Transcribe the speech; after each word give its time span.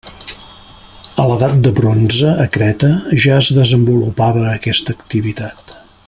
A 1.23 1.25
l'edat 1.31 1.53
de 1.67 1.73
bronze, 1.81 2.31
a 2.45 2.47
Creta, 2.57 2.91
ja 3.25 3.37
es 3.45 3.51
desenvolupava 3.61 4.47
aquesta 4.57 4.97
activitat. 5.01 5.75